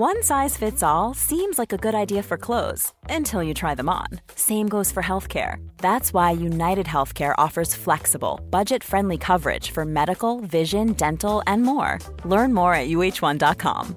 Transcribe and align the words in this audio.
One 0.00 0.22
size 0.22 0.56
fits 0.56 0.82
all 0.82 1.12
seems 1.12 1.58
like 1.58 1.74
a 1.74 1.76
good 1.76 1.94
idea 1.94 2.22
for 2.22 2.38
clothes 2.38 2.94
until 3.10 3.42
you 3.42 3.52
try 3.52 3.74
them 3.74 3.90
on. 3.90 4.06
Same 4.34 4.66
goes 4.66 4.90
for 4.90 5.02
healthcare. 5.02 5.56
That's 5.76 6.14
why 6.14 6.30
United 6.30 6.86
Healthcare 6.86 7.34
offers 7.36 7.74
flexible, 7.74 8.40
budget 8.48 8.82
friendly 8.82 9.18
coverage 9.18 9.72
for 9.72 9.84
medical, 9.84 10.40
vision, 10.40 10.94
dental, 10.94 11.42
and 11.46 11.62
more. 11.62 11.98
Learn 12.24 12.54
more 12.54 12.72
at 12.72 12.88
uh1.com. 12.88 13.94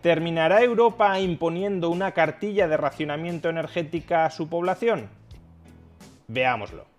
¿Terminará 0.00 0.62
Europa 0.62 1.18
imponiendo 1.18 1.90
una 1.90 2.12
cartilla 2.12 2.68
de 2.68 2.76
racionamiento 2.76 3.48
energética 3.48 4.26
a 4.26 4.30
su 4.30 4.48
población? 4.48 5.08
Veámoslo. 6.28 6.95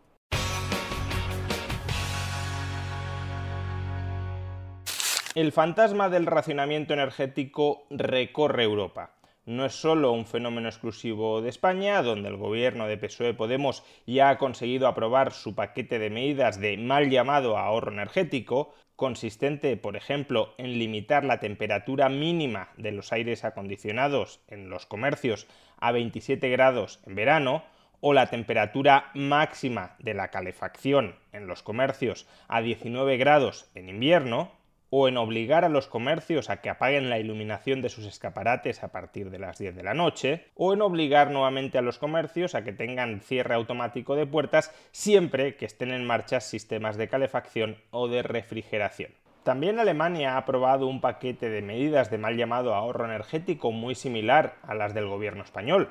El 5.38 5.52
fantasma 5.52 6.10
del 6.10 6.26
racionamiento 6.26 6.96
energético 6.96 7.86
recorre 7.92 8.64
Europa. 8.64 9.12
No 9.46 9.66
es 9.66 9.76
solo 9.76 10.12
un 10.12 10.26
fenómeno 10.26 10.68
exclusivo 10.68 11.44
de 11.44 11.50
España, 11.50 12.02
donde 12.02 12.30
el 12.30 12.38
gobierno 12.38 12.88
de 12.88 12.98
PSOE 12.98 13.36
Podemos 13.36 13.84
ya 14.08 14.30
ha 14.32 14.40
conseguido 14.40 14.88
aprobar 14.88 15.32
su 15.32 15.54
paquete 15.54 16.00
de 16.00 16.10
medidas 16.10 16.60
de 16.60 16.76
mal 16.78 17.12
llamado 17.12 17.56
ahorro 17.56 17.92
energético, 17.92 18.74
consistente, 18.96 19.78
por 19.78 19.96
ejemplo, 19.96 20.56
en 20.58 20.80
limitar 20.80 21.24
la 21.24 21.40
temperatura 21.40 22.10
mínima 22.10 22.70
de 22.76 22.94
los 22.94 23.14
aires 23.14 23.46
acondicionados 23.46 24.40
en 24.48 24.72
los 24.72 24.88
comercios 24.88 25.46
a 25.78 25.92
27 25.92 26.50
grados 26.50 27.00
en 27.06 27.14
verano, 27.14 27.64
o 28.00 28.14
la 28.14 28.32
temperatura 28.32 29.12
máxima 29.14 29.96
de 30.00 30.16
la 30.16 30.30
calefacción 30.30 31.16
en 31.32 31.46
los 31.46 31.62
comercios 31.62 32.28
a 32.48 32.62
19 32.62 33.18
grados 33.18 33.70
en 33.76 33.90
invierno, 33.90 34.57
o 34.90 35.08
en 35.08 35.18
obligar 35.18 35.66
a 35.66 35.70
los 35.70 35.88
comercios 35.88 36.50
a 36.50 36.62
que 36.62 36.70
apaguen 36.70 37.10
la 37.10 37.20
iluminación 37.20 37.82
de 37.82 37.90
sus 37.90 38.06
escaparates 38.06 38.84
a 38.84 38.92
partir 38.92 39.30
de 39.30 39.40
las 39.40 39.58
10 39.58 39.76
de 39.76 39.84
la 39.84 39.94
noche, 39.94 40.46
o 40.56 40.74
en 40.74 40.82
obligar 40.82 41.32
nuevamente 41.32 41.78
a 41.78 41.82
los 41.82 41.98
comercios 41.98 42.56
a 42.56 42.64
que 42.64 42.74
tengan 42.74 43.22
cierre 43.22 43.56
automático 43.56 44.16
de 44.16 44.26
puertas 44.26 44.74
siempre 44.92 45.56
que 45.56 45.66
estén 45.66 45.92
en 45.92 46.06
marcha 46.06 46.40
sistemas 46.40 46.98
de 46.98 47.10
calefacción 47.10 47.78
o 47.92 48.08
de 48.08 48.24
refrigeración. 48.24 49.12
También 49.44 49.80
Alemania 49.80 50.34
ha 50.34 50.40
aprobado 50.40 50.88
un 50.88 51.00
paquete 51.00 51.50
de 51.50 51.62
medidas 51.62 52.12
de 52.12 52.18
mal 52.18 52.36
llamado 52.36 52.76
ahorro 52.76 53.06
energético 53.06 53.72
muy 53.72 53.96
similar 53.96 54.56
a 54.64 54.76
las 54.76 54.94
del 54.94 55.08
gobierno 55.08 55.42
español. 55.42 55.90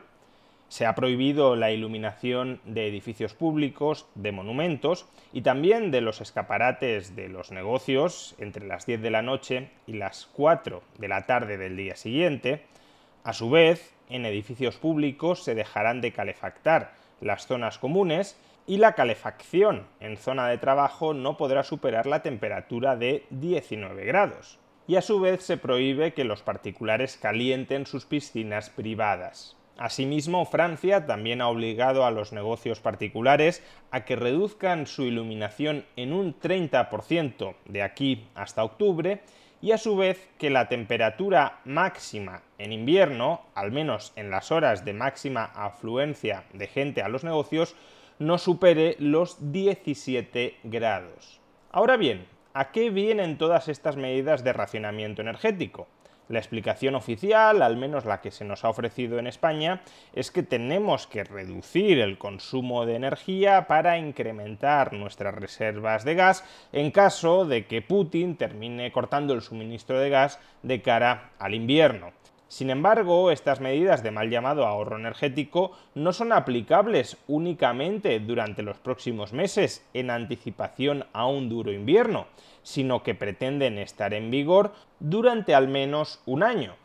Se 0.68 0.84
ha 0.84 0.94
prohibido 0.94 1.54
la 1.54 1.70
iluminación 1.70 2.60
de 2.64 2.88
edificios 2.88 3.34
públicos, 3.34 4.06
de 4.14 4.32
monumentos 4.32 5.06
y 5.32 5.42
también 5.42 5.90
de 5.90 6.00
los 6.00 6.20
escaparates 6.20 7.14
de 7.14 7.28
los 7.28 7.52
negocios 7.52 8.34
entre 8.38 8.66
las 8.66 8.84
10 8.84 9.00
de 9.00 9.10
la 9.10 9.22
noche 9.22 9.70
y 9.86 9.92
las 9.92 10.26
4 10.32 10.82
de 10.98 11.08
la 11.08 11.24
tarde 11.26 11.56
del 11.56 11.76
día 11.76 11.94
siguiente. 11.94 12.64
A 13.22 13.32
su 13.32 13.48
vez, 13.48 13.94
en 14.08 14.26
edificios 14.26 14.76
públicos 14.76 15.42
se 15.42 15.54
dejarán 15.54 16.00
de 16.00 16.12
calefactar 16.12 16.92
las 17.20 17.46
zonas 17.46 17.78
comunes 17.78 18.36
y 18.66 18.78
la 18.78 18.94
calefacción 18.94 19.86
en 20.00 20.16
zona 20.16 20.48
de 20.48 20.58
trabajo 20.58 21.14
no 21.14 21.36
podrá 21.36 21.62
superar 21.62 22.06
la 22.06 22.22
temperatura 22.22 22.96
de 22.96 23.24
19 23.30 24.04
grados. 24.04 24.58
Y 24.88 24.96
a 24.96 25.02
su 25.02 25.20
vez 25.20 25.42
se 25.42 25.56
prohíbe 25.56 26.14
que 26.14 26.24
los 26.24 26.42
particulares 26.42 27.16
calienten 27.16 27.86
sus 27.86 28.04
piscinas 28.04 28.70
privadas. 28.70 29.55
Asimismo, 29.78 30.46
Francia 30.46 31.04
también 31.04 31.42
ha 31.42 31.48
obligado 31.48 32.06
a 32.06 32.10
los 32.10 32.32
negocios 32.32 32.80
particulares 32.80 33.62
a 33.90 34.06
que 34.06 34.16
reduzcan 34.16 34.86
su 34.86 35.02
iluminación 35.02 35.84
en 35.96 36.14
un 36.14 36.38
30% 36.38 37.54
de 37.66 37.82
aquí 37.82 38.26
hasta 38.34 38.64
octubre 38.64 39.20
y 39.60 39.72
a 39.72 39.78
su 39.78 39.96
vez 39.96 40.28
que 40.38 40.48
la 40.48 40.68
temperatura 40.68 41.60
máxima 41.64 42.42
en 42.56 42.72
invierno, 42.72 43.42
al 43.54 43.70
menos 43.70 44.12
en 44.16 44.30
las 44.30 44.50
horas 44.50 44.84
de 44.84 44.94
máxima 44.94 45.44
afluencia 45.44 46.44
de 46.54 46.66
gente 46.68 47.02
a 47.02 47.08
los 47.08 47.24
negocios, 47.24 47.76
no 48.18 48.38
supere 48.38 48.96
los 48.98 49.52
17 49.52 50.56
grados. 50.64 51.40
Ahora 51.70 51.98
bien, 51.98 52.26
¿a 52.54 52.70
qué 52.70 52.88
vienen 52.88 53.36
todas 53.36 53.68
estas 53.68 53.96
medidas 53.96 54.42
de 54.42 54.54
racionamiento 54.54 55.20
energético? 55.20 55.86
La 56.28 56.40
explicación 56.40 56.96
oficial, 56.96 57.62
al 57.62 57.76
menos 57.76 58.04
la 58.04 58.20
que 58.20 58.32
se 58.32 58.44
nos 58.44 58.64
ha 58.64 58.68
ofrecido 58.68 59.18
en 59.18 59.28
España, 59.28 59.82
es 60.12 60.32
que 60.32 60.42
tenemos 60.42 61.06
que 61.06 61.22
reducir 61.22 62.00
el 62.00 62.18
consumo 62.18 62.84
de 62.84 62.96
energía 62.96 63.66
para 63.68 63.98
incrementar 63.98 64.92
nuestras 64.92 65.34
reservas 65.34 66.04
de 66.04 66.14
gas 66.16 66.44
en 66.72 66.90
caso 66.90 67.44
de 67.44 67.66
que 67.66 67.80
Putin 67.80 68.36
termine 68.36 68.90
cortando 68.90 69.34
el 69.34 69.42
suministro 69.42 70.00
de 70.00 70.10
gas 70.10 70.40
de 70.62 70.82
cara 70.82 71.30
al 71.38 71.54
invierno. 71.54 72.12
Sin 72.48 72.70
embargo, 72.70 73.32
estas 73.32 73.60
medidas 73.60 74.04
de 74.04 74.12
mal 74.12 74.30
llamado 74.30 74.66
ahorro 74.66 74.96
energético 74.96 75.72
no 75.94 76.12
son 76.12 76.32
aplicables 76.32 77.16
únicamente 77.26 78.20
durante 78.20 78.62
los 78.62 78.78
próximos 78.78 79.32
meses 79.32 79.84
en 79.94 80.10
anticipación 80.10 81.06
a 81.12 81.26
un 81.26 81.48
duro 81.48 81.72
invierno, 81.72 82.28
sino 82.62 83.02
que 83.02 83.16
pretenden 83.16 83.78
estar 83.78 84.14
en 84.14 84.30
vigor 84.30 84.72
durante 85.00 85.56
al 85.56 85.66
menos 85.66 86.22
un 86.24 86.44
año. 86.44 86.76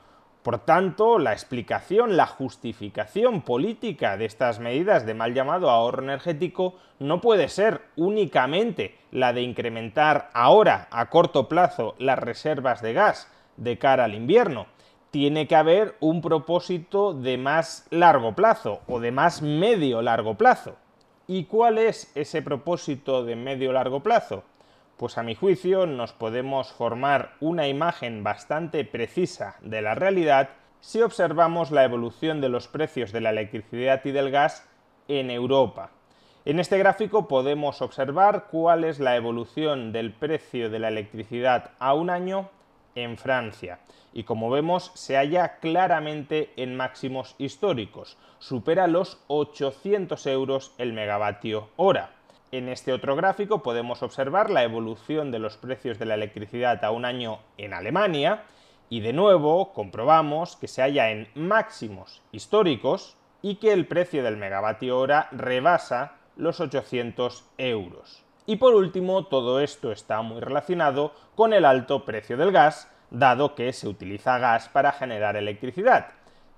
Por 0.41 0.57
tanto, 0.57 1.19
la 1.19 1.33
explicación, 1.33 2.17
la 2.17 2.25
justificación 2.25 3.43
política 3.43 4.17
de 4.17 4.25
estas 4.25 4.59
medidas 4.59 5.05
de 5.05 5.13
mal 5.13 5.35
llamado 5.35 5.69
ahorro 5.69 6.01
energético 6.01 6.73
no 6.97 7.22
puede 7.22 7.47
ser 7.47 7.81
únicamente 7.95 8.97
la 9.11 9.33
de 9.33 9.43
incrementar 9.43 10.31
ahora, 10.33 10.88
a 10.89 11.11
corto 11.11 11.47
plazo, 11.47 11.93
las 11.99 12.17
reservas 12.17 12.81
de 12.81 12.93
gas 12.93 13.31
de 13.57 13.78
cara 13.78 14.05
al 14.05 14.16
invierno, 14.16 14.66
tiene 15.11 15.45
que 15.45 15.55
haber 15.55 15.95
un 15.99 16.22
propósito 16.22 17.13
de 17.13 17.38
más 17.38 17.85
largo 17.89 18.33
plazo 18.33 18.79
o 18.88 19.01
de 19.01 19.11
más 19.11 19.41
medio 19.41 20.01
largo 20.01 20.35
plazo. 20.35 20.77
¿Y 21.27 21.45
cuál 21.45 21.77
es 21.77 22.11
ese 22.16 22.41
propósito 22.41 23.23
de 23.25 23.35
medio 23.35 23.73
largo 23.73 24.01
plazo? 24.01 24.44
Pues 24.95 25.17
a 25.17 25.23
mi 25.23 25.35
juicio 25.35 25.85
nos 25.85 26.13
podemos 26.13 26.72
formar 26.72 27.33
una 27.41 27.67
imagen 27.67 28.23
bastante 28.23 28.85
precisa 28.85 29.57
de 29.61 29.81
la 29.81 29.95
realidad 29.95 30.49
si 30.79 31.01
observamos 31.01 31.72
la 31.72 31.83
evolución 31.83 32.39
de 32.39 32.49
los 32.49 32.67
precios 32.67 33.11
de 33.11 33.22
la 33.22 33.31
electricidad 33.31 34.01
y 34.05 34.11
del 34.11 34.31
gas 34.31 34.67
en 35.07 35.29
Europa. 35.29 35.91
En 36.45 36.59
este 36.59 36.78
gráfico 36.78 37.28
podemos 37.28 37.81
observar 37.81 38.47
cuál 38.49 38.83
es 38.83 38.99
la 38.99 39.16
evolución 39.16 39.91
del 39.91 40.13
precio 40.13 40.69
de 40.69 40.79
la 40.79 40.88
electricidad 40.88 41.72
a 41.79 41.93
un 41.93 42.09
año 42.09 42.49
en 42.96 43.18
Francia 43.18 43.79
y 44.13 44.24
como 44.24 44.50
vemos 44.50 44.91
se 44.94 45.16
halla 45.16 45.59
claramente 45.59 46.52
en 46.57 46.75
máximos 46.75 47.35
históricos, 47.38 48.18
supera 48.40 48.88
los 48.88 49.19
800 49.28 50.25
euros 50.28 50.74
el 50.78 50.94
megavatio 50.94 51.69
hora. 51.78 52.12
En 52.52 52.68
este 52.68 52.91
otro 52.91 53.16
gráfico 53.16 53.63
podemos 53.63 54.03
observar 54.03 54.50
la 54.50 54.63
evolución 54.63 55.31
de 55.31 55.40
los 55.40 55.57
precios 55.57 56.00
de 56.00 56.06
la 56.06 56.16
electricidad 56.16 56.84
a 56.84 56.91
un 56.91 57.06
año 57.06 57.40
en 57.57 57.74
Alemania 57.74 58.44
y 58.90 59.00
de 59.00 59.13
nuevo 59.13 59.72
comprobamos 59.72 60.58
que 60.58 60.68
se 60.68 60.81
halla 60.81 61.12
en 61.12 61.29
máximos 61.34 62.22
históricos 62.34 63.16
y 63.41 63.56
que 63.56 63.72
el 63.72 63.88
precio 63.88 64.23
del 64.23 64.35
megavatio 64.35 65.00
hora 65.00 65.29
rebasa 65.31 66.18
los 66.35 66.59
800 66.59 67.46
euros. 67.58 68.25
Y 68.46 68.56
por 68.56 68.74
último, 68.74 69.25
todo 69.25 69.59
esto 69.59 69.91
está 69.91 70.22
muy 70.22 70.40
relacionado 70.40 71.13
con 71.35 71.53
el 71.53 71.66
alto 71.66 72.06
precio 72.06 72.38
del 72.38 72.52
gas, 72.52 72.90
dado 73.12 73.56
que 73.56 73.72
se 73.74 73.88
utiliza 73.88 74.40
gas 74.40 74.69
para 74.69 74.91
generar 74.91 75.35
electricidad. 75.35 76.07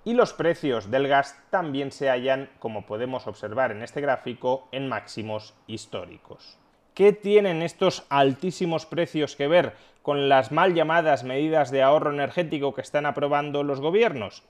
Y 0.06 0.14
los 0.14 0.34
precios 0.34 0.92
del 0.92 1.08
gas 1.08 1.42
también 1.50 1.92
se 1.92 2.10
hallan, 2.10 2.50
como 2.60 2.86
podemos 2.86 3.28
observar 3.28 3.72
en 3.72 3.84
este 3.84 4.02
gráfico, 4.02 4.68
en 4.72 4.88
máximos 4.88 5.54
históricos. 5.68 6.58
¿Qué 6.94 7.12
tienen 7.12 7.62
estos 7.62 8.06
altísimos 8.10 8.86
precios 8.86 9.36
que 9.36 9.48
ver 9.48 9.74
con 10.02 10.30
las 10.30 10.52
mal 10.52 10.74
llamadas 10.76 11.24
medidas 11.24 11.72
de 11.72 11.82
ahorro 11.82 12.12
energético 12.12 12.74
que 12.74 12.82
están 12.82 13.06
aprobando 13.06 13.64
los 13.64 13.80
gobiernos? 13.80 14.44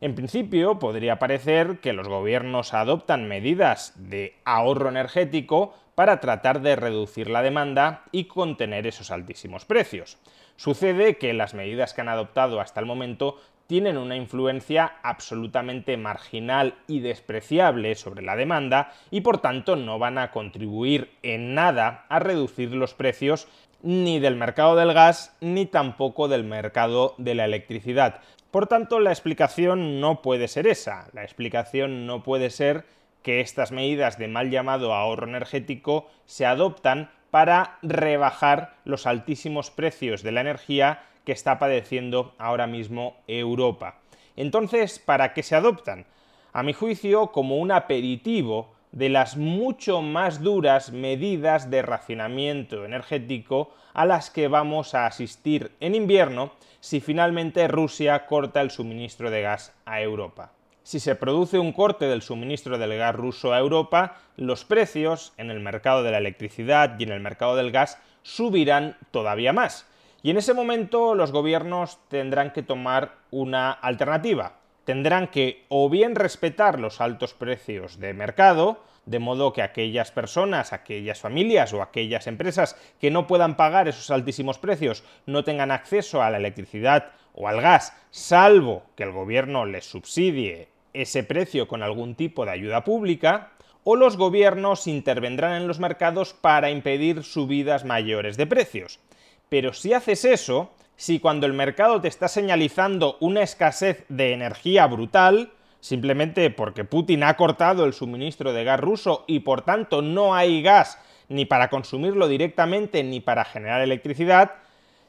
En 0.00 0.14
principio, 0.14 0.78
podría 0.78 1.18
parecer 1.18 1.78
que 1.80 1.92
los 1.92 2.08
gobiernos 2.08 2.74
adoptan 2.74 3.28
medidas 3.28 3.92
de 3.96 4.36
ahorro 4.44 4.88
energético 4.88 5.74
para 5.94 6.20
tratar 6.20 6.60
de 6.60 6.76
reducir 6.76 7.30
la 7.30 7.42
demanda 7.42 8.02
y 8.10 8.24
contener 8.24 8.86
esos 8.86 9.10
altísimos 9.10 9.64
precios. 9.64 10.18
Sucede 10.56 11.16
que 11.16 11.32
las 11.32 11.54
medidas 11.54 11.94
que 11.94 12.00
han 12.00 12.08
adoptado 12.08 12.60
hasta 12.60 12.80
el 12.80 12.86
momento 12.86 13.38
tienen 13.66 13.96
una 13.96 14.16
influencia 14.16 14.96
absolutamente 15.02 15.96
marginal 15.96 16.74
y 16.86 17.00
despreciable 17.00 17.94
sobre 17.94 18.22
la 18.22 18.36
demanda 18.36 18.92
y 19.10 19.22
por 19.22 19.38
tanto 19.38 19.76
no 19.76 19.98
van 19.98 20.18
a 20.18 20.30
contribuir 20.30 21.12
en 21.22 21.54
nada 21.54 22.04
a 22.08 22.18
reducir 22.18 22.72
los 22.74 22.94
precios 22.94 23.48
ni 23.82 24.18
del 24.18 24.36
mercado 24.36 24.76
del 24.76 24.92
gas 24.92 25.36
ni 25.40 25.66
tampoco 25.66 26.28
del 26.28 26.44
mercado 26.44 27.14
de 27.18 27.34
la 27.34 27.44
electricidad. 27.44 28.20
Por 28.54 28.68
tanto, 28.68 29.00
la 29.00 29.10
explicación 29.10 30.00
no 30.00 30.22
puede 30.22 30.46
ser 30.46 30.68
esa. 30.68 31.08
La 31.12 31.24
explicación 31.24 32.06
no 32.06 32.22
puede 32.22 32.50
ser 32.50 32.84
que 33.24 33.40
estas 33.40 33.72
medidas 33.72 34.16
de 34.16 34.28
mal 34.28 34.48
llamado 34.48 34.94
ahorro 34.94 35.26
energético 35.26 36.08
se 36.24 36.46
adoptan 36.46 37.10
para 37.32 37.78
rebajar 37.82 38.76
los 38.84 39.08
altísimos 39.08 39.72
precios 39.72 40.22
de 40.22 40.30
la 40.30 40.40
energía 40.40 41.02
que 41.24 41.32
está 41.32 41.58
padeciendo 41.58 42.36
ahora 42.38 42.68
mismo 42.68 43.16
Europa. 43.26 43.98
Entonces, 44.36 45.00
¿para 45.00 45.32
qué 45.32 45.42
se 45.42 45.56
adoptan? 45.56 46.06
A 46.52 46.62
mi 46.62 46.74
juicio, 46.74 47.32
como 47.32 47.58
un 47.58 47.72
aperitivo 47.72 48.73
de 48.94 49.08
las 49.08 49.36
mucho 49.36 50.02
más 50.02 50.40
duras 50.40 50.92
medidas 50.92 51.68
de 51.68 51.82
racionamiento 51.82 52.84
energético 52.84 53.74
a 53.92 54.06
las 54.06 54.30
que 54.30 54.46
vamos 54.46 54.94
a 54.94 55.06
asistir 55.06 55.72
en 55.80 55.96
invierno 55.96 56.52
si 56.78 57.00
finalmente 57.00 57.66
Rusia 57.66 58.26
corta 58.26 58.60
el 58.60 58.70
suministro 58.70 59.32
de 59.32 59.42
gas 59.42 59.74
a 59.84 60.00
Europa. 60.00 60.52
Si 60.84 61.00
se 61.00 61.16
produce 61.16 61.58
un 61.58 61.72
corte 61.72 62.04
del 62.04 62.22
suministro 62.22 62.78
del 62.78 62.96
gas 62.96 63.16
ruso 63.16 63.52
a 63.52 63.58
Europa, 63.58 64.16
los 64.36 64.64
precios 64.64 65.32
en 65.38 65.50
el 65.50 65.58
mercado 65.58 66.04
de 66.04 66.12
la 66.12 66.18
electricidad 66.18 66.94
y 66.96 67.02
en 67.02 67.10
el 67.10 67.20
mercado 67.20 67.56
del 67.56 67.72
gas 67.72 67.98
subirán 68.22 68.96
todavía 69.10 69.52
más. 69.52 69.88
Y 70.22 70.30
en 70.30 70.36
ese 70.36 70.54
momento 70.54 71.16
los 71.16 71.32
gobiernos 71.32 71.98
tendrán 72.08 72.52
que 72.52 72.62
tomar 72.62 73.16
una 73.32 73.72
alternativa. 73.72 74.52
Tendrán 74.84 75.28
que 75.28 75.64
o 75.68 75.88
bien 75.88 76.14
respetar 76.14 76.78
los 76.78 77.00
altos 77.00 77.34
precios 77.34 77.98
de 77.98 78.12
mercado, 78.12 78.82
de 79.06 79.18
modo 79.18 79.52
que 79.52 79.62
aquellas 79.62 80.10
personas, 80.10 80.72
aquellas 80.72 81.20
familias 81.20 81.72
o 81.72 81.82
aquellas 81.82 82.26
empresas 82.26 82.76
que 83.00 83.10
no 83.10 83.26
puedan 83.26 83.56
pagar 83.56 83.88
esos 83.88 84.10
altísimos 84.10 84.58
precios 84.58 85.04
no 85.26 85.44
tengan 85.44 85.70
acceso 85.70 86.22
a 86.22 86.30
la 86.30 86.38
electricidad 86.38 87.12
o 87.34 87.48
al 87.48 87.60
gas, 87.60 87.92
salvo 88.10 88.84
que 88.94 89.02
el 89.02 89.12
gobierno 89.12 89.66
les 89.66 89.84
subsidie 89.84 90.68
ese 90.92 91.24
precio 91.24 91.66
con 91.66 91.82
algún 91.82 92.14
tipo 92.14 92.44
de 92.44 92.52
ayuda 92.52 92.84
pública, 92.84 93.50
o 93.82 93.96
los 93.96 94.16
gobiernos 94.16 94.86
intervendrán 94.86 95.60
en 95.60 95.68
los 95.68 95.78
mercados 95.78 96.32
para 96.32 96.70
impedir 96.70 97.22
subidas 97.22 97.84
mayores 97.84 98.36
de 98.36 98.46
precios. 98.46 99.00
Pero 99.48 99.74
si 99.74 99.92
haces 99.92 100.24
eso, 100.24 100.70
si 100.96 101.20
cuando 101.20 101.46
el 101.46 101.52
mercado 101.52 102.00
te 102.00 102.08
está 102.08 102.28
señalizando 102.28 103.16
una 103.20 103.42
escasez 103.42 104.04
de 104.08 104.32
energía 104.32 104.86
brutal, 104.86 105.52
simplemente 105.80 106.48
porque 106.50 106.84
Putin 106.84 107.24
ha 107.24 107.36
cortado 107.36 107.84
el 107.84 107.92
suministro 107.92 108.52
de 108.52 108.64
gas 108.64 108.80
ruso 108.80 109.24
y 109.26 109.40
por 109.40 109.62
tanto 109.62 110.02
no 110.02 110.34
hay 110.34 110.62
gas 110.62 110.98
ni 111.28 111.44
para 111.44 111.70
consumirlo 111.70 112.28
directamente 112.28 113.02
ni 113.02 113.20
para 113.20 113.44
generar 113.44 113.80
electricidad, 113.80 114.52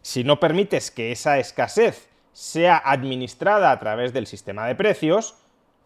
si 0.02 0.24
no 0.24 0.40
permites 0.40 0.92
que 0.92 1.12
esa 1.12 1.40
escasez 1.40 2.10
sea 2.32 2.78
administrada 2.78 3.72
a 3.72 3.80
través 3.80 4.14
del 4.14 4.28
sistema 4.28 4.68
de 4.68 4.76
precios, 4.76 5.36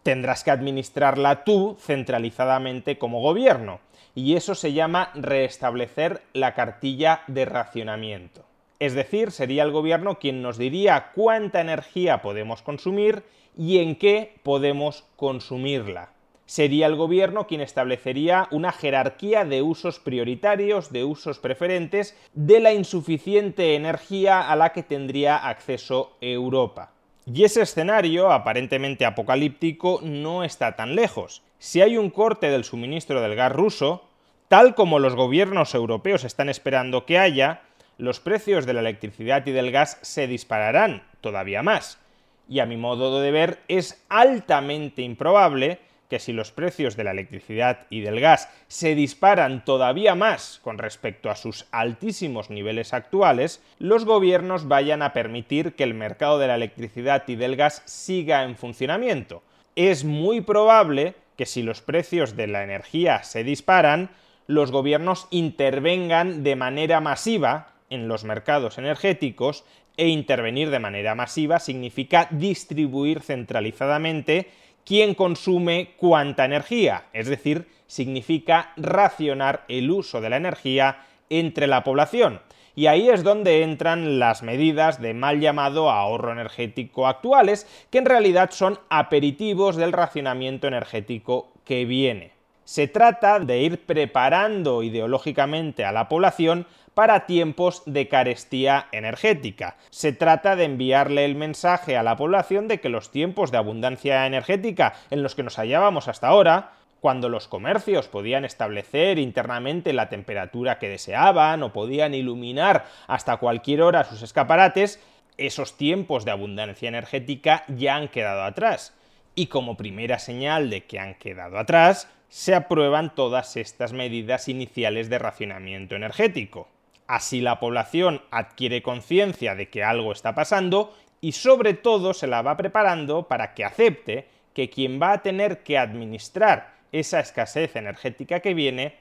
tendrás 0.03 0.43
que 0.43 0.51
administrarla 0.51 1.43
tú 1.43 1.77
centralizadamente 1.79 2.97
como 2.97 3.21
gobierno 3.21 3.79
y 4.15 4.35
eso 4.35 4.55
se 4.55 4.73
llama 4.73 5.11
restablecer 5.15 6.23
la 6.33 6.53
cartilla 6.55 7.21
de 7.27 7.45
racionamiento. 7.45 8.48
Es 8.79 8.93
decir, 8.93 9.31
sería 9.31 9.63
el 9.63 9.71
gobierno 9.71 10.19
quien 10.19 10.41
nos 10.41 10.57
diría 10.57 11.11
cuánta 11.13 11.59
energía 11.59 12.21
podemos 12.21 12.61
consumir 12.61 13.23
y 13.57 13.79
en 13.79 13.97
qué 13.97 14.35
podemos 14.41 15.05
consumirla. 15.17 16.13
Sería 16.45 16.87
el 16.87 16.95
gobierno 16.95 17.45
quien 17.45 17.61
establecería 17.61 18.47
una 18.49 18.71
jerarquía 18.71 19.45
de 19.45 19.61
usos 19.61 19.99
prioritarios, 19.99 20.91
de 20.91 21.03
usos 21.03 21.37
preferentes, 21.37 22.17
de 22.33 22.59
la 22.59 22.73
insuficiente 22.73 23.75
energía 23.75 24.49
a 24.49 24.55
la 24.55 24.71
que 24.71 24.81
tendría 24.81 25.35
acceso 25.35 26.17
Europa. 26.21 26.93
Y 27.31 27.43
ese 27.43 27.61
escenario, 27.61 28.31
aparentemente 28.31 29.05
apocalíptico, 29.05 29.99
no 30.01 30.43
está 30.43 30.75
tan 30.75 30.95
lejos. 30.95 31.43
Si 31.59 31.81
hay 31.81 31.97
un 31.97 32.09
corte 32.09 32.49
del 32.49 32.63
suministro 32.63 33.21
del 33.21 33.35
gas 33.35 33.51
ruso, 33.51 34.05
tal 34.47 34.73
como 34.73 34.97
los 34.97 35.13
gobiernos 35.13 35.75
europeos 35.75 36.23
están 36.23 36.49
esperando 36.49 37.05
que 37.05 37.19
haya, 37.19 37.61
los 37.99 38.21
precios 38.21 38.65
de 38.65 38.73
la 38.73 38.79
electricidad 38.79 39.45
y 39.45 39.51
del 39.51 39.71
gas 39.71 39.99
se 40.01 40.25
dispararán 40.25 41.03
todavía 41.19 41.61
más. 41.61 41.99
Y 42.47 42.61
a 42.61 42.65
mi 42.65 42.77
modo 42.77 43.19
de 43.19 43.29
ver, 43.29 43.59
es 43.67 44.03
altamente 44.09 45.01
improbable 45.01 45.79
que 46.09 46.17
si 46.17 46.33
los 46.33 46.51
precios 46.51 46.95
de 46.95 47.03
la 47.03 47.11
electricidad 47.11 47.85
y 47.89 47.99
del 47.99 48.19
gas 48.21 48.49
se 48.67 48.95
disparan 48.95 49.63
todavía 49.63 50.15
más 50.15 50.59
con 50.63 50.77
respecto 50.77 51.29
a 51.29 51.35
sus 51.35 51.67
altísimos 51.71 52.49
niveles 52.49 52.93
actuales, 52.93 53.61
los 53.77 54.05
gobiernos 54.05 54.67
vayan 54.67 55.03
a 55.03 55.13
permitir 55.13 55.75
que 55.75 55.83
el 55.83 55.93
mercado 55.93 56.39
de 56.39 56.47
la 56.47 56.55
electricidad 56.55 57.25
y 57.27 57.35
del 57.35 57.57
gas 57.57 57.83
siga 57.85 58.43
en 58.43 58.55
funcionamiento. 58.55 59.43
Es 59.75 60.03
muy 60.05 60.41
probable 60.41 61.15
que 61.35 61.45
si 61.45 61.63
los 61.63 61.81
precios 61.81 62.35
de 62.35 62.47
la 62.47 62.63
energía 62.63 63.23
se 63.23 63.43
disparan, 63.43 64.09
los 64.47 64.71
gobiernos 64.71 65.27
intervengan 65.29 66.43
de 66.43 66.55
manera 66.55 67.01
masiva 67.01 67.73
en 67.89 68.07
los 68.07 68.23
mercados 68.23 68.77
energéticos 68.77 69.63
e 69.97 70.07
intervenir 70.07 70.69
de 70.69 70.79
manera 70.79 71.15
masiva 71.15 71.59
significa 71.59 72.27
distribuir 72.31 73.21
centralizadamente 73.21 74.47
quién 74.85 75.13
consume 75.13 75.91
cuánta 75.97 76.45
energía, 76.45 77.05
es 77.13 77.27
decir, 77.27 77.67
significa 77.87 78.73
racionar 78.77 79.65
el 79.67 79.91
uso 79.91 80.21
de 80.21 80.29
la 80.29 80.37
energía 80.37 81.05
entre 81.29 81.67
la 81.67 81.83
población. 81.83 82.41
Y 82.75 82.87
ahí 82.87 83.09
es 83.09 83.23
donde 83.23 83.63
entran 83.63 84.19
las 84.19 84.41
medidas 84.41 85.01
de 85.01 85.13
mal 85.13 85.41
llamado 85.41 85.89
ahorro 85.91 86.31
energético 86.31 87.07
actuales, 87.07 87.67
que 87.89 87.97
en 87.97 88.05
realidad 88.05 88.51
son 88.51 88.79
aperitivos 88.89 89.75
del 89.75 89.91
racionamiento 89.91 90.67
energético 90.67 91.51
que 91.65 91.85
viene. 91.85 92.38
Se 92.69 92.87
trata 92.87 93.39
de 93.39 93.61
ir 93.61 93.83
preparando 93.87 94.83
ideológicamente 94.83 95.85
a 95.85 95.91
la 95.91 96.07
población 96.07 96.67
para 96.93 97.25
tiempos 97.25 97.81
de 97.87 98.07
carestía 98.07 98.89
energética. 98.91 99.77
Se 99.89 100.13
trata 100.13 100.55
de 100.55 100.65
enviarle 100.65 101.25
el 101.25 101.33
mensaje 101.33 101.97
a 101.97 102.03
la 102.03 102.15
población 102.15 102.67
de 102.67 102.79
que 102.79 102.89
los 102.89 103.09
tiempos 103.09 103.49
de 103.49 103.57
abundancia 103.57 104.27
energética 104.27 104.93
en 105.09 105.23
los 105.23 105.33
que 105.33 105.41
nos 105.41 105.57
hallábamos 105.57 106.07
hasta 106.07 106.27
ahora, 106.27 106.73
cuando 106.99 107.27
los 107.27 107.47
comercios 107.47 108.07
podían 108.07 108.45
establecer 108.45 109.17
internamente 109.17 109.91
la 109.91 110.07
temperatura 110.07 110.77
que 110.77 110.89
deseaban 110.89 111.63
o 111.63 111.73
podían 111.73 112.13
iluminar 112.13 112.85
hasta 113.07 113.37
cualquier 113.37 113.81
hora 113.81 114.03
sus 114.03 114.21
escaparates, 114.21 115.01
esos 115.37 115.75
tiempos 115.75 116.23
de 116.23 116.29
abundancia 116.29 116.87
energética 116.87 117.63
ya 117.67 117.95
han 117.95 118.09
quedado 118.09 118.43
atrás. 118.43 118.93
Y 119.33 119.47
como 119.47 119.75
primera 119.75 120.19
señal 120.19 120.69
de 120.69 120.85
que 120.85 120.99
han 120.99 121.15
quedado 121.15 121.57
atrás, 121.57 122.07
se 122.29 122.53
aprueban 122.53 123.13
todas 123.15 123.57
estas 123.57 123.91
medidas 123.91 124.47
iniciales 124.47 125.09
de 125.09 125.19
racionamiento 125.19 125.95
energético. 125.95 126.67
Así 127.07 127.41
la 127.41 127.59
población 127.59 128.21
adquiere 128.29 128.83
conciencia 128.83 129.55
de 129.55 129.69
que 129.69 129.83
algo 129.83 130.11
está 130.11 130.35
pasando 130.35 130.95
y 131.21 131.33
sobre 131.33 131.73
todo 131.73 132.13
se 132.13 132.27
la 132.27 132.43
va 132.43 132.55
preparando 132.55 133.27
para 133.27 133.55
que 133.55 133.65
acepte 133.65 134.27
que 134.53 134.69
quien 134.69 135.01
va 135.01 135.13
a 135.13 135.21
tener 135.23 135.63
que 135.63 135.77
administrar 135.77 136.75
esa 136.91 137.19
escasez 137.19 137.75
energética 137.75 138.39
que 138.39 138.53
viene 138.53 138.95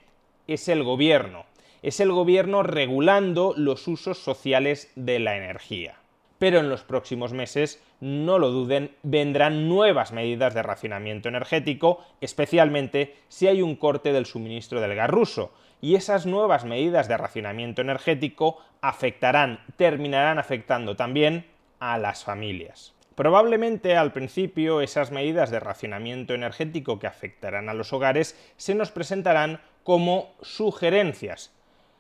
es 0.47 0.69
el 0.69 0.83
gobierno. 0.83 1.45
Es 1.83 2.01
el 2.01 2.11
gobierno 2.11 2.63
regulando 2.63 3.55
los 3.57 3.87
usos 3.87 4.19
sociales 4.19 4.91
de 4.97 5.19
la 5.21 5.37
energía 5.37 5.97
pero 6.39 6.61
en 6.61 6.69
los 6.69 6.83
próximos 6.83 7.33
meses, 7.33 7.83
no 8.01 8.39
lo 8.39 8.51
duden, 8.51 8.93
vendrán 9.03 9.69
nuevas 9.69 10.13
medidas 10.13 10.55
de 10.55 10.63
racionamiento 10.63 11.29
energético, 11.29 12.05
especialmente 12.21 13.17
si 13.29 13.49
hay 13.49 13.63
un 13.63 13.77
corte 13.77 14.13
del 14.13 14.27
suministro 14.27 14.81
del 14.81 14.95
gas 14.95 15.11
ruso. 15.11 15.53
Y 15.81 15.95
esas 15.95 16.27
nuevas 16.27 16.65
medidas 16.65 17.09
de 17.09 17.17
racionamiento 17.17 17.83
energético 17.83 18.59
afectarán, 18.81 19.61
terminarán 19.77 20.39
afectando 20.39 20.97
también 20.97 21.47
a 21.79 21.99
las 21.99 22.25
familias. 22.25 22.95
Probablemente 23.15 23.97
al 23.97 24.13
principio 24.13 24.81
esas 24.81 25.11
medidas 25.11 25.51
de 25.51 25.59
racionamiento 25.59 26.35
energético 26.35 27.01
que 27.01 27.09
afectarán 27.09 27.69
a 27.69 27.75
los 27.75 27.93
hogares 27.93 28.39
se 28.57 28.77
nos 28.77 28.93
presentarán 28.93 29.61
como 29.83 30.35
sugerencias, 30.41 31.53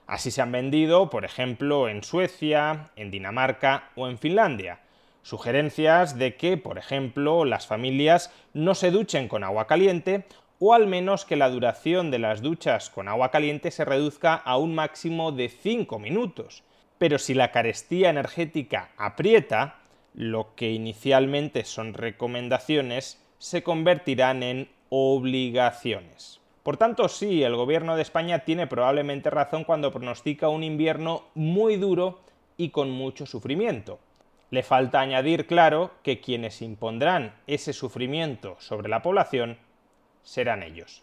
Así 0.08 0.30
se 0.30 0.40
han 0.40 0.50
vendido, 0.50 1.10
por 1.10 1.26
ejemplo, 1.26 1.86
en 1.86 2.02
Suecia, 2.02 2.90
en 2.96 3.10
Dinamarca 3.10 3.90
o 3.94 4.08
en 4.08 4.16
Finlandia. 4.16 4.80
Sugerencias 5.20 6.18
de 6.18 6.34
que, 6.34 6.56
por 6.56 6.78
ejemplo, 6.78 7.44
las 7.44 7.66
familias 7.66 8.32
no 8.54 8.74
se 8.74 8.90
duchen 8.90 9.28
con 9.28 9.44
agua 9.44 9.66
caliente 9.66 10.24
o 10.60 10.72
al 10.72 10.86
menos 10.86 11.26
que 11.26 11.36
la 11.36 11.50
duración 11.50 12.10
de 12.10 12.18
las 12.18 12.40
duchas 12.40 12.88
con 12.88 13.06
agua 13.06 13.30
caliente 13.30 13.70
se 13.70 13.84
reduzca 13.84 14.34
a 14.34 14.56
un 14.56 14.74
máximo 14.74 15.30
de 15.30 15.50
5 15.50 15.98
minutos. 15.98 16.64
Pero 16.96 17.18
si 17.18 17.34
la 17.34 17.52
carestía 17.52 18.08
energética 18.08 18.88
aprieta, 18.96 19.76
lo 20.14 20.54
que 20.54 20.70
inicialmente 20.70 21.64
son 21.64 21.92
recomendaciones 21.92 23.22
se 23.36 23.62
convertirán 23.62 24.42
en 24.42 24.70
obligaciones. 24.88 26.37
Por 26.68 26.76
tanto, 26.76 27.08
sí, 27.08 27.42
el 27.42 27.56
gobierno 27.56 27.96
de 27.96 28.02
España 28.02 28.40
tiene 28.40 28.66
probablemente 28.66 29.30
razón 29.30 29.64
cuando 29.64 29.90
pronostica 29.90 30.50
un 30.50 30.62
invierno 30.62 31.24
muy 31.34 31.76
duro 31.76 32.20
y 32.58 32.68
con 32.68 32.90
mucho 32.90 33.24
sufrimiento. 33.24 33.98
Le 34.50 34.62
falta 34.62 35.00
añadir, 35.00 35.46
claro, 35.46 35.92
que 36.02 36.20
quienes 36.20 36.60
impondrán 36.60 37.32
ese 37.46 37.72
sufrimiento 37.72 38.56
sobre 38.58 38.90
la 38.90 39.00
población 39.00 39.56
serán 40.22 40.62
ellos. 40.62 41.02